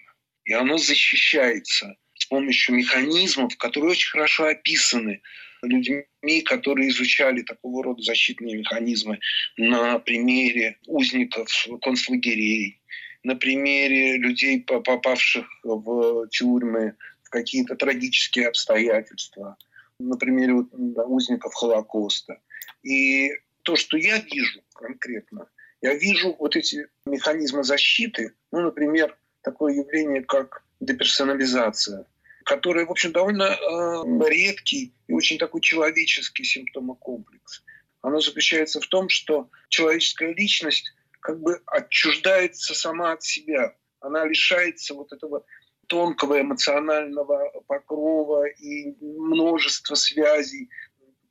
И 0.44 0.52
оно 0.52 0.78
защищается 0.78 1.96
с 2.20 2.26
помощью 2.26 2.76
механизмов, 2.76 3.56
которые 3.56 3.92
очень 3.92 4.10
хорошо 4.10 4.44
описаны 4.46 5.22
людьми, 5.62 6.42
которые 6.42 6.90
изучали 6.90 7.42
такого 7.42 7.82
рода 7.82 8.02
защитные 8.02 8.56
механизмы 8.56 9.20
на 9.56 9.98
примере 9.98 10.78
узников 10.86 11.48
концлагерей, 11.82 12.80
на 13.24 13.36
примере 13.36 14.16
людей, 14.18 14.62
попавших 14.62 15.46
в 15.64 16.28
тюрьмы, 16.28 16.94
в 17.22 17.30
какие-то 17.30 17.74
трагические 17.74 18.48
обстоятельства, 18.48 19.56
на 19.98 20.16
примере 20.16 20.54
узников 20.54 21.54
Холокоста. 21.54 22.40
И 22.82 23.30
то, 23.62 23.76
что 23.76 23.96
я 23.96 24.18
вижу 24.18 24.60
конкретно, 24.74 25.48
я 25.82 25.94
вижу 25.94 26.36
вот 26.38 26.56
эти 26.56 26.86
механизмы 27.06 27.64
защиты, 27.64 28.34
ну, 28.52 28.60
например, 28.60 29.16
такое 29.42 29.74
явление, 29.74 30.22
как 30.22 30.62
деперсонализация, 30.80 32.06
которое, 32.44 32.86
в 32.86 32.90
общем, 32.90 33.12
довольно 33.12 33.44
э, 33.44 34.28
редкий 34.28 34.94
и 35.06 35.12
очень 35.12 35.38
такой 35.38 35.60
человеческий 35.60 36.44
симптомокомплекс. 36.44 37.62
Оно 38.02 38.20
заключается 38.20 38.80
в 38.80 38.86
том, 38.86 39.08
что 39.08 39.50
человеческая 39.68 40.34
личность 40.34 40.92
как 41.20 41.40
бы 41.40 41.60
отчуждается 41.66 42.74
сама 42.74 43.12
от 43.12 43.22
себя. 43.22 43.76
Она 44.00 44.24
лишается 44.24 44.94
вот 44.94 45.12
этого 45.12 45.44
тонкого 45.86 46.40
эмоционального 46.40 47.50
покрова 47.66 48.46
и 48.46 48.94
множества 49.00 49.96
связей. 49.96 50.70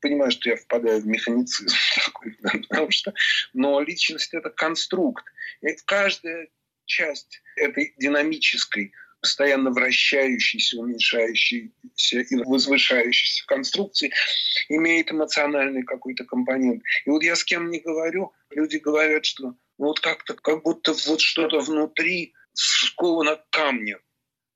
Понимаю, 0.02 0.32
что 0.32 0.50
я 0.50 0.58
впадаю 0.58 1.02
в 1.02 1.08
механицизм 1.08 1.76
такой, 2.06 2.38
потому 2.70 2.92
что... 2.92 3.14
Но 3.54 3.82
личность— 3.82 4.34
это 4.34 4.50
конструкт. 4.50 5.26
И 5.62 5.76
каждая 5.86 6.50
часть 6.86 7.42
этой 7.56 7.94
динамической, 7.98 8.94
постоянно 9.22 9.72
вращающейся, 9.72 10.80
уменьшающейся 10.80 12.20
и 12.20 12.36
возвышающейся 12.44 13.46
конструкции 13.46 14.12
имеет 14.70 15.12
эмоциональный 15.12 15.84
какой-то 15.84 16.26
компонент. 16.26 16.84
И 17.06 17.10
вот 17.10 17.24
я 17.24 17.36
с 17.36 17.44
кем 17.44 17.70
не 17.70 17.80
говорю, 17.80 18.34
люди 18.50 18.78
говорят, 18.78 19.26
что 19.26 19.56
вот 19.78 20.00
как-то, 20.00 20.34
как 20.36 20.64
будто 20.64 20.94
вот 21.08 21.22
что-то 21.22 21.60
внутри 21.60 22.34
сковано 22.54 23.42
камнем 23.50 24.00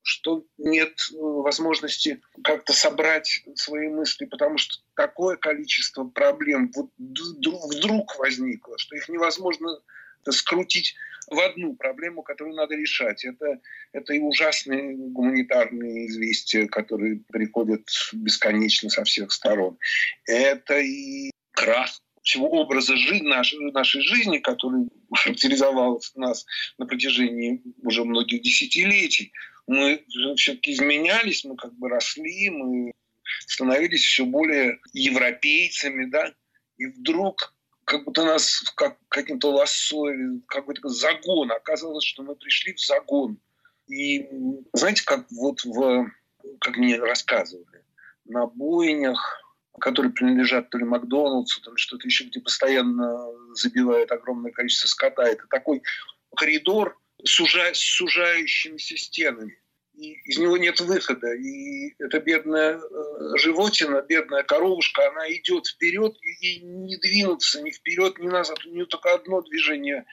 что 0.03 0.45
нет 0.57 0.99
э, 1.11 1.15
возможности 1.17 2.21
как-то 2.43 2.73
собрать 2.73 3.41
свои 3.55 3.87
мысли, 3.87 4.25
потому 4.25 4.57
что 4.57 4.75
такое 4.95 5.37
количество 5.37 6.03
проблем 6.03 6.71
вот 6.75 6.89
вдруг 6.97 8.19
возникло, 8.19 8.77
что 8.77 8.97
их 8.97 9.07
невозможно 9.07 9.79
скрутить 10.31 10.95
в 11.29 11.39
одну 11.39 11.75
проблему, 11.75 12.21
которую 12.21 12.55
надо 12.55 12.75
решать. 12.75 13.23
Это, 13.25 13.59
это 13.91 14.13
и 14.13 14.19
ужасные 14.19 14.95
гуманитарные 14.95 16.07
известия, 16.07 16.67
которые 16.67 17.21
приходят 17.31 17.87
бесконечно 18.13 18.89
со 18.89 19.03
всех 19.03 19.31
сторон. 19.31 19.77
Это 20.25 20.79
и 20.79 21.31
крах 21.51 21.89
всего 22.21 22.49
образа 22.49 22.95
жизни, 22.95 23.27
нашей, 23.27 23.59
нашей 23.71 24.01
жизни, 24.01 24.37
который 24.37 24.87
характеризовал 25.13 26.01
нас 26.15 26.45
на 26.77 26.85
протяжении 26.85 27.61
уже 27.83 28.05
многих 28.05 28.41
десятилетий. 28.41 29.33
Мы 29.67 30.03
все-таки 30.37 30.71
изменялись, 30.71 31.43
мы 31.45 31.55
как 31.55 31.73
бы 31.73 31.89
росли, 31.89 32.49
мы 32.49 32.93
становились 33.45 34.03
все 34.03 34.25
более 34.25 34.79
европейцами, 34.93 36.05
да, 36.05 36.33
и 36.77 36.87
вдруг 36.87 37.53
как 37.85 38.05
будто 38.05 38.23
нас 38.23 38.61
как 38.75 38.97
каким-то 39.09 39.51
лассо, 39.51 40.07
какой-то 40.47 40.89
загон. 40.89 41.51
Оказалось, 41.51 42.05
что 42.05 42.23
мы 42.23 42.35
пришли 42.35 42.73
в 42.73 42.79
загон. 42.79 43.39
И 43.87 44.29
знаете, 44.73 45.03
как 45.05 45.25
вот 45.31 45.63
в, 45.63 46.09
как 46.59 46.77
мне 46.77 46.97
рассказывали, 46.97 47.83
на 48.25 48.47
бойнях 48.47 49.43
которые 49.79 50.11
принадлежат 50.13 50.69
то 50.69 50.77
ли 50.77 50.85
Макдоналдсу, 50.85 51.61
ли 51.71 51.77
что-то 51.77 52.07
еще, 52.07 52.25
где 52.25 52.39
постоянно 52.39 53.27
забивают 53.53 54.11
огромное 54.11 54.51
количество 54.51 54.87
скота. 54.87 55.23
Это 55.23 55.45
такой 55.49 55.81
коридор 56.35 56.99
с 57.23 57.31
сужающимися 57.31 58.97
стенами. 58.97 59.59
Из 59.95 60.37
него 60.37 60.57
нет 60.57 60.79
выхода. 60.81 61.33
И 61.33 61.93
эта 61.99 62.19
бедная 62.19 62.77
э, 62.77 63.37
животина, 63.37 64.01
бедная 64.01 64.43
коровушка, 64.43 65.07
она 65.09 65.31
идет 65.31 65.67
вперед, 65.67 66.15
и 66.41 66.59
не 66.61 66.97
двинуться 66.97 67.61
ни 67.61 67.71
вперед, 67.71 68.17
ни 68.17 68.27
назад. 68.27 68.65
У 68.65 68.69
нее 68.69 68.85
только 68.85 69.13
одно 69.13 69.41
движение 69.41 70.05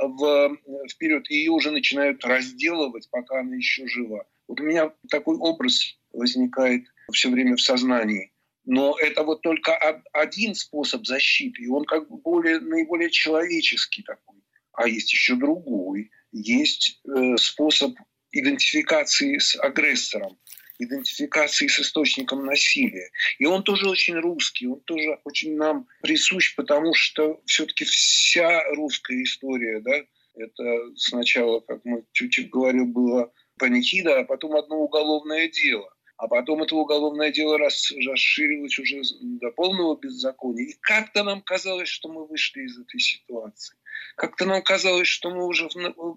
в, 0.00 0.56
вперед. 0.90 1.30
И 1.30 1.36
ее 1.36 1.50
уже 1.50 1.70
начинают 1.70 2.24
разделывать, 2.24 3.08
пока 3.10 3.40
она 3.40 3.56
еще 3.56 3.86
жива. 3.86 4.24
Вот 4.48 4.60
у 4.60 4.64
меня 4.64 4.92
такой 5.10 5.36
образ 5.36 5.96
возникает 6.12 6.84
все 7.12 7.30
время 7.30 7.56
в 7.56 7.60
сознании. 7.60 8.32
Но 8.64 8.96
это 8.98 9.22
вот 9.22 9.42
только 9.42 9.76
один 10.12 10.54
способ 10.54 11.06
защиты, 11.06 11.62
и 11.62 11.68
он 11.68 11.84
как 11.84 12.08
бы 12.08 12.16
более, 12.16 12.58
наиболее 12.58 13.10
человеческий 13.10 14.02
такой. 14.02 14.42
А 14.72 14.88
есть 14.88 15.12
еще 15.12 15.36
другой. 15.36 16.10
Есть 16.32 17.00
э, 17.06 17.36
способ 17.36 17.92
идентификации 18.32 19.38
с 19.38 19.56
агрессором, 19.58 20.38
идентификации 20.78 21.66
с 21.66 21.80
источником 21.80 22.44
насилия. 22.44 23.10
И 23.38 23.46
он 23.46 23.62
тоже 23.62 23.88
очень 23.88 24.16
русский, 24.16 24.66
он 24.66 24.80
тоже 24.80 25.18
очень 25.24 25.56
нам 25.56 25.86
присущ, 26.02 26.54
потому 26.54 26.94
что 26.94 27.40
все-таки 27.46 27.84
вся 27.84 28.62
русская 28.74 29.22
история, 29.22 29.80
да, 29.80 30.02
это 30.34 30.94
сначала, 30.96 31.60
как 31.60 31.80
мы 31.84 32.04
чуть-чуть 32.12 32.50
говорил, 32.50 32.86
было 32.86 33.32
панихида, 33.58 34.20
а 34.20 34.24
потом 34.24 34.56
одно 34.56 34.76
уголовное 34.76 35.48
дело. 35.48 35.90
А 36.18 36.28
потом 36.28 36.62
это 36.62 36.74
уголовное 36.74 37.30
дело 37.30 37.58
расширилось 37.58 38.78
уже 38.78 39.02
до 39.20 39.50
полного 39.50 39.98
беззакония. 39.98 40.64
И 40.64 40.76
как-то 40.80 41.24
нам 41.24 41.42
казалось, 41.42 41.88
что 41.88 42.08
мы 42.08 42.26
вышли 42.26 42.62
из 42.62 42.78
этой 42.78 43.00
ситуации. 43.00 43.75
Как-то 44.16 44.46
нам 44.46 44.62
казалось, 44.62 45.08
что 45.08 45.30
мы 45.30 45.46
уже 45.46 45.68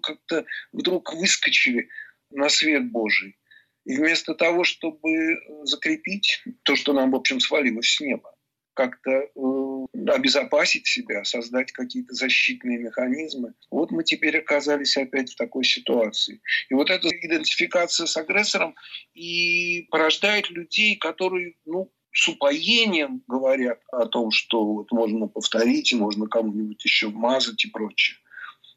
как-то 0.02 0.44
вдруг 0.72 1.12
выскочили 1.14 1.88
на 2.30 2.48
свет 2.48 2.90
Божий. 2.90 3.36
И 3.84 3.96
вместо 3.96 4.34
того, 4.34 4.64
чтобы 4.64 5.38
закрепить 5.64 6.42
то, 6.62 6.76
что 6.76 6.92
нам, 6.92 7.10
в 7.10 7.16
общем, 7.16 7.40
свалилось 7.40 7.94
с 7.94 8.00
неба, 8.00 8.34
как-то 8.74 9.10
э, 9.10 9.86
обезопасить 10.08 10.86
себя, 10.86 11.24
создать 11.24 11.72
какие-то 11.72 12.14
защитные 12.14 12.78
механизмы. 12.78 13.54
Вот 13.70 13.90
мы 13.90 14.04
теперь 14.04 14.38
оказались 14.38 14.96
опять 14.96 15.32
в 15.32 15.36
такой 15.36 15.64
ситуации. 15.64 16.40
И 16.68 16.74
вот 16.74 16.90
эта 16.90 17.08
идентификация 17.08 18.06
с 18.06 18.16
агрессором 18.16 18.74
и 19.14 19.86
порождает 19.90 20.50
людей, 20.50 20.96
которые, 20.96 21.54
ну, 21.64 21.90
с 22.12 22.28
упоением 22.28 23.22
говорят 23.26 23.80
о 23.92 24.06
том, 24.06 24.30
что 24.30 24.64
вот 24.64 24.90
можно 24.92 25.28
повторить, 25.28 25.92
и 25.92 25.96
можно 25.96 26.26
кому-нибудь 26.26 26.84
еще 26.84 27.08
вмазать 27.08 27.64
и 27.64 27.70
прочее. 27.70 28.18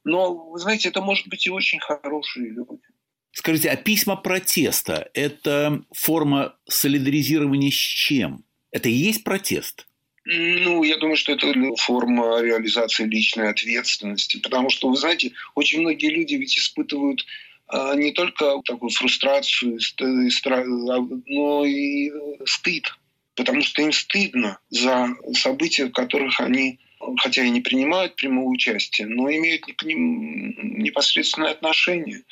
Но, 0.03 0.49
вы 0.51 0.59
знаете, 0.59 0.89
это 0.89 1.01
может 1.01 1.27
быть 1.27 1.47
и 1.47 1.49
очень 1.49 1.79
хорошие 1.79 2.49
люди. 2.49 2.83
Скажите, 3.31 3.69
а 3.69 3.75
письма 3.75 4.15
протеста– 4.15 5.09
это 5.13 5.83
форма 5.91 6.55
солидаризирования 6.65 7.71
с 7.71 7.75
чем? 7.75 8.43
Это 8.71 8.89
и 8.89 8.93
есть 8.93 9.23
протест? 9.23 9.87
Ну, 10.25 10.83
я 10.83 10.97
думаю, 10.97 11.17
что 11.17 11.33
это 11.33 11.51
форма 11.77 12.41
реализации 12.41 13.05
личной 13.05 13.49
ответственности, 13.49 14.39
потому 14.39 14.69
что, 14.69 14.89
вы 14.89 14.97
знаете, 14.97 15.33
очень 15.55 15.81
многие 15.81 16.09
люди 16.09 16.35
ведь 16.35 16.57
испытывают 16.57 17.25
а, 17.67 17.95
не 17.95 18.11
только 18.11 18.61
такую 18.65 18.91
фрустрацию, 18.91 19.79
а, 19.99 21.03
но 21.25 21.65
и 21.65 22.11
стыд, 22.45 22.93
потому 23.35 23.61
что 23.61 23.81
им 23.81 23.91
стыдно 23.91 24.59
за 24.69 25.09
события, 25.33 25.85
в 25.85 25.91
которых 25.91 26.39
они 26.39 26.79
хотя 27.17 27.43
и 27.43 27.49
не 27.49 27.61
принимают 27.61 28.15
прямого 28.15 28.49
участия, 28.49 29.05
но 29.05 29.29
имеют 29.29 29.65
к 29.65 29.83
ним 29.83 30.55
непосредственное 30.81 31.51
отношение. 31.51 32.23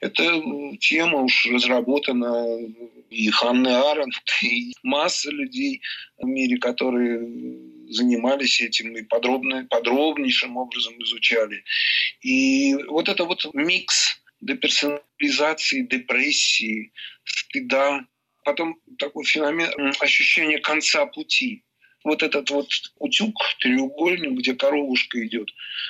Эта 0.00 0.24
тема 0.80 1.22
уж 1.22 1.46
разработана 1.46 2.58
и 3.10 3.28
Ханны 3.30 3.68
Аренд, 3.68 4.14
и 4.42 4.72
масса 4.82 5.30
людей 5.30 5.82
в 6.18 6.26
мире, 6.26 6.58
которые 6.58 7.20
занимались 7.88 8.60
этим 8.60 8.96
и 8.96 9.02
подробно, 9.02 9.66
подробнейшим 9.68 10.56
образом 10.56 10.94
изучали. 11.02 11.62
И 12.20 12.74
вот 12.88 13.08
это 13.08 13.24
вот 13.24 13.46
микс 13.54 14.20
деперсонализации, 14.40 15.82
депрессии, 15.82 16.92
стыда, 17.24 18.06
потом 18.46 18.78
такой 18.98 19.24
феномен 19.24 19.92
ощущения 20.00 20.58
конца 20.58 21.04
пути– 21.04 21.64
вот 22.06 22.22
этот 22.22 22.50
вот 22.50 22.68
утюг, 23.00 23.34
треугольник, 23.58 24.38
где 24.38 24.54
коровушка 24.54 25.26
идет, 25.26 25.48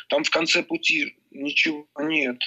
там 0.08 0.24
в 0.24 0.30
конце 0.30 0.62
пути 0.62 1.16
ничего 1.30 1.86
нет. 2.00 2.40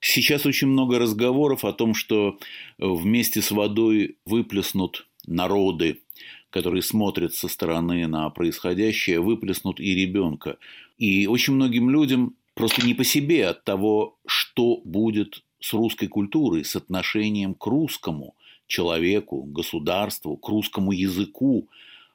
Сейчас 0.00 0.44
очень 0.44 0.68
много 0.68 0.98
разговоров 0.98 1.64
о 1.64 1.72
том, 1.72 1.94
что 1.94 2.38
вместе 2.76 3.40
с 3.40 3.50
водой 3.50 4.18
выплеснут 4.26 5.06
народы, 5.26 6.02
которые 6.50 6.82
смотрят 6.82 7.34
со 7.34 7.48
стороны 7.48 8.06
на 8.06 8.28
происходящее, 8.28 9.20
выплеснут 9.20 9.80
и 9.80 9.94
ребенка. 9.94 10.58
И 10.98 11.26
очень 11.26 11.54
многим 11.54 11.88
людям 11.88 12.36
просто 12.52 12.84
не 12.84 12.92
по 12.92 13.04
себе 13.04 13.48
от 13.48 13.64
того, 13.64 14.18
что 14.26 14.82
будет 14.84 15.42
с 15.60 15.72
русской 15.72 16.08
культурой, 16.08 16.66
с 16.66 16.76
отношением 16.76 17.54
к 17.54 17.66
русскому 17.66 18.36
человеку, 18.66 19.42
государству, 19.42 20.36
к 20.36 20.48
русскому 20.48 20.92
языку. 20.92 21.68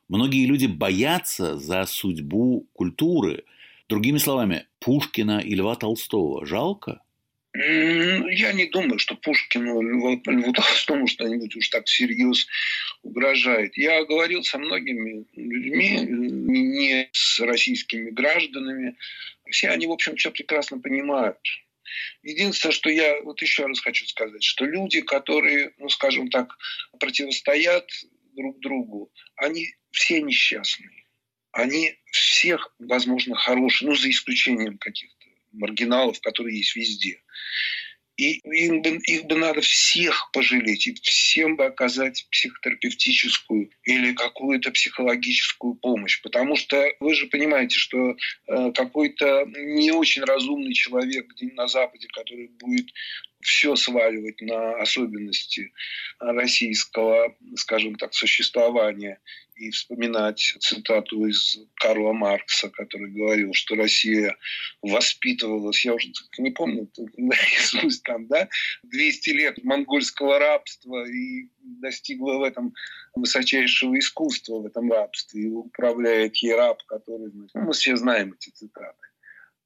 Многие 0.07 0.45
люди 0.45 0.65
боятся 0.65 1.57
за 1.57 1.85
судьбу 1.85 2.67
культуры. 2.73 3.43
Другими 3.87 4.17
словами, 4.17 4.65
Пушкина 4.79 5.39
и 5.39 5.55
Льва 5.55 5.75
Толстого 5.75 6.45
жалко? 6.45 7.01
Я 7.53 8.53
не 8.53 8.67
думаю, 8.67 8.99
что 8.99 9.15
Пушкину, 9.15 9.81
Льву, 9.81 10.21
Толстому 10.53 11.07
что-нибудь 11.07 11.55
уж 11.55 11.69
так 11.69 11.85
всерьез 11.87 12.45
угрожает. 13.01 13.75
Я 13.75 14.05
говорил 14.05 14.43
со 14.43 14.59
многими 14.59 15.25
людьми, 15.35 15.97
не 16.07 17.09
с 17.11 17.39
российскими 17.39 18.11
гражданами. 18.11 18.95
Все 19.49 19.69
они, 19.69 19.87
в 19.87 19.91
общем, 19.91 20.15
все 20.15 20.29
прекрасно 20.29 20.79
понимают. 20.79 21.37
Единственное, 22.23 22.73
что 22.73 22.89
я 22.89 23.21
вот 23.21 23.41
еще 23.41 23.65
раз 23.65 23.79
хочу 23.79 24.05
сказать, 24.05 24.43
что 24.43 24.65
люди, 24.65 25.01
которые, 25.01 25.73
ну, 25.77 25.89
скажем 25.89 26.29
так, 26.29 26.57
противостоят 26.99 27.89
друг 28.35 28.59
другу, 28.59 29.11
они 29.35 29.75
все 29.91 30.21
несчастные. 30.21 31.05
Они 31.51 31.97
всех, 32.11 32.73
возможно, 32.79 33.35
хорошие, 33.35 33.89
ну, 33.89 33.95
за 33.95 34.09
исключением 34.09 34.77
каких-то 34.77 35.25
маргиналов, 35.51 36.19
которые 36.21 36.57
есть 36.57 36.75
везде. 36.75 37.21
И 38.19 38.41
им 38.43 38.81
бы, 38.81 38.97
их 39.07 39.27
бы 39.27 39.35
надо 39.35 39.61
всех 39.61 40.29
пожалеть, 40.33 40.87
и 40.87 40.93
всем 41.01 41.55
бы 41.55 41.63
оказать 41.63 42.27
психотерапевтическую 42.29 43.69
или 43.85 44.11
какую-то 44.11 44.71
психологическую 44.71 45.75
помощь. 45.75 46.21
Потому 46.21 46.57
что 46.57 46.83
вы 46.99 47.15
же 47.15 47.27
понимаете, 47.27 47.79
что 47.79 48.17
э, 48.47 48.71
какой-то 48.73 49.45
не 49.45 49.91
очень 49.91 50.23
разумный 50.23 50.73
человек 50.73 51.27
где 51.29 51.53
на 51.53 51.67
Западе, 51.67 52.09
который 52.09 52.49
будет 52.59 52.87
все 53.41 53.75
сваливать 53.75 54.41
на 54.41 54.73
особенности 54.81 55.71
российского, 56.19 57.35
скажем 57.55 57.95
так, 57.95 58.13
существования 58.13 59.19
и 59.55 59.71
вспоминать 59.71 60.55
цитату 60.59 61.25
из 61.25 61.59
Карла 61.75 62.13
Маркса, 62.13 62.69
который 62.69 63.11
говорил, 63.11 63.53
что 63.53 63.75
Россия 63.75 64.37
воспитывалась, 64.81 65.83
я 65.83 65.93
уже 65.93 66.11
не 66.37 66.51
помню, 66.51 66.89
там, 68.03 68.27
да, 68.27 68.47
200 68.83 69.29
лет 69.31 69.63
монгольского 69.63 70.39
рабства 70.39 71.05
и 71.05 71.49
достигла 71.61 72.37
в 72.37 72.43
этом 72.43 72.73
высочайшего 73.15 73.97
искусства 73.99 74.59
в 74.59 74.65
этом 74.65 74.91
рабстве, 74.91 75.43
и 75.43 75.49
управляет 75.49 76.37
ей 76.37 76.55
раб, 76.55 76.81
который, 76.83 77.31
ну, 77.33 77.47
мы 77.53 77.73
все 77.73 77.95
знаем 77.97 78.33
эти 78.33 78.49
цитаты. 78.51 78.97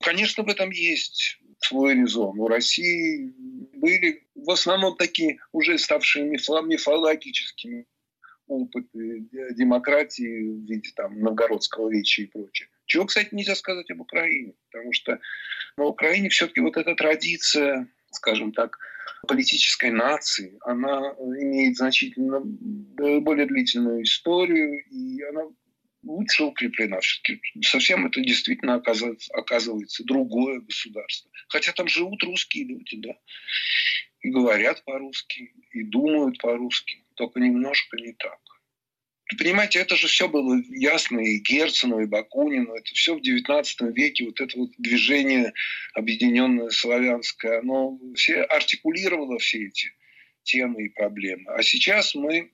Конечно, 0.01 0.43
в 0.43 0.49
этом 0.49 0.71
есть 0.71 1.39
свой 1.59 1.95
резон. 1.95 2.39
У 2.39 2.47
России 2.47 3.31
были 3.83 4.25
в 4.33 4.49
основном 4.49 4.95
такие 4.95 5.39
уже 5.51 5.77
ставшие 5.77 6.23
мифологическими 6.23 7.85
опыты 8.47 9.27
демократии 9.55 10.41
в 10.41 10.65
виде 10.65 10.89
там, 10.95 11.19
новгородского 11.19 11.89
веча 11.89 12.21
и 12.21 12.27
прочее. 12.27 12.69
Чего, 12.85 13.05
кстати, 13.05 13.29
нельзя 13.33 13.55
сказать 13.55 13.91
об 13.91 13.99
Украине, 13.99 14.53
потому 14.71 14.93
что 14.93 15.19
на 15.75 15.83
Украине 15.83 16.29
все-таки 16.29 16.61
вот 16.61 16.77
эта 16.77 16.95
традиция, 16.95 17.89
скажем 18.11 18.53
так, 18.53 18.77
политической 19.27 19.91
нации, 19.91 20.57
она 20.61 21.13
имеет 21.19 21.75
значительно 21.75 22.39
более 22.39 23.47
длительную 23.47 24.03
историю, 24.03 24.81
и 24.89 25.21
она 25.23 25.43
лучше 26.03 26.43
укреплена. 26.43 26.99
Совсем 27.61 28.05
это 28.05 28.21
действительно 28.21 28.75
оказывается, 28.75 29.33
оказывается 29.33 30.03
другое 30.03 30.59
государство. 30.59 31.31
Хотя 31.47 31.71
там 31.71 31.87
живут 31.87 32.23
русские 32.23 32.65
люди, 32.65 32.97
да, 32.97 33.15
и 34.21 34.29
говорят 34.29 34.83
по-русски, 34.85 35.53
и 35.71 35.83
думают 35.83 36.39
по-русски, 36.39 37.03
только 37.15 37.39
немножко 37.39 37.97
не 37.97 38.13
так. 38.13 38.39
Понимаете, 39.37 39.79
это 39.79 39.95
же 39.95 40.07
все 40.07 40.27
было 40.27 40.61
ясно 40.69 41.19
и 41.19 41.39
Герцену, 41.39 42.01
и 42.01 42.05
Бакунину. 42.05 42.73
Это 42.73 42.93
все 42.93 43.15
в 43.15 43.21
XIX 43.21 43.65
веке, 43.93 44.25
вот 44.25 44.39
это 44.39 44.57
вот 44.59 44.71
движение 44.77 45.53
объединенное 45.93 46.69
славянское, 46.69 47.59
оно 47.59 47.99
все 48.15 48.43
артикулировало 48.43 49.39
все 49.39 49.67
эти 49.67 49.93
темы 50.43 50.85
и 50.85 50.89
проблемы. 50.89 51.51
А 51.51 51.63
сейчас 51.63 52.15
мы 52.15 52.51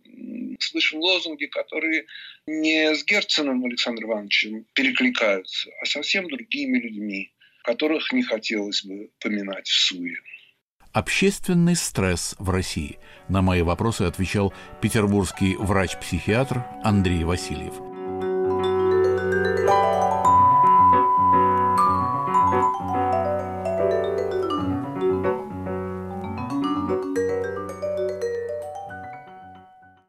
слышим 0.60 1.00
лозунги, 1.00 1.46
которые 1.46 2.06
не 2.48 2.94
с 2.96 3.04
Герценом 3.06 3.66
Александром 3.66 4.12
Ивановичем 4.12 4.66
перекликаются, 4.74 5.70
а 5.82 5.86
совсем 5.86 6.28
другими 6.28 6.78
людьми, 6.78 7.32
которых 7.64 8.12
не 8.14 8.24
хотелось 8.24 8.84
бы 8.84 9.10
поминать 9.20 9.68
в 9.68 9.80
суе. 9.80 10.18
Общественный 10.92 11.76
стресс 11.76 12.36
в 12.40 12.50
России. 12.50 12.98
На 13.28 13.42
мои 13.42 13.62
вопросы 13.62 14.04
отвечал 14.04 14.54
петербургский 14.82 15.56
врач-психиатр 15.56 16.66
Андрей 16.84 17.24
Васильев. 17.24 17.89